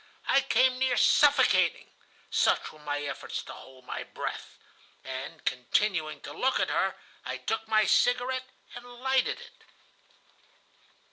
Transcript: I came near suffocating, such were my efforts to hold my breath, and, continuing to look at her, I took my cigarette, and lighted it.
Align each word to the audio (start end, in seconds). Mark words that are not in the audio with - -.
I 0.25 0.41
came 0.41 0.79
near 0.79 0.97
suffocating, 0.97 1.87
such 2.31 2.73
were 2.73 2.79
my 2.79 3.03
efforts 3.03 3.43
to 3.43 3.53
hold 3.53 3.85
my 3.85 4.01
breath, 4.01 4.57
and, 5.03 5.45
continuing 5.45 6.21
to 6.21 6.33
look 6.33 6.59
at 6.59 6.71
her, 6.71 6.95
I 7.23 7.37
took 7.37 7.67
my 7.67 7.85
cigarette, 7.85 8.49
and 8.73 8.83
lighted 9.03 9.39
it. 9.39 9.63